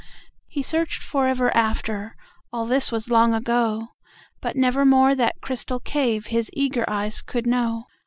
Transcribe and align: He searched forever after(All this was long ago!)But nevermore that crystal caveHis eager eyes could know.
He 0.47 0.63
searched 0.63 1.03
forever 1.03 1.55
after(All 1.55 2.65
this 2.65 2.91
was 2.91 3.11
long 3.11 3.35
ago!)But 3.35 4.55
nevermore 4.55 5.13
that 5.13 5.41
crystal 5.41 5.79
caveHis 5.79 6.49
eager 6.53 6.89
eyes 6.89 7.21
could 7.21 7.45
know. 7.45 7.85